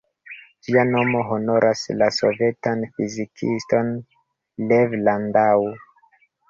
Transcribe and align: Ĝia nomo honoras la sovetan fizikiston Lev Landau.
Ĝia 0.67 0.85
nomo 0.93 1.21
honoras 1.31 1.83
la 1.99 2.09
sovetan 2.21 2.83
fizikiston 2.97 3.95
Lev 4.75 5.01
Landau. 5.11 5.73